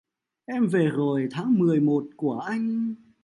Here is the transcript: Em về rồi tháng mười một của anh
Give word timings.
Em 0.45 0.67
về 0.67 0.85
rồi 0.89 1.27
tháng 1.31 1.59
mười 1.59 1.79
một 1.79 2.05
của 2.17 2.39
anh 2.39 2.95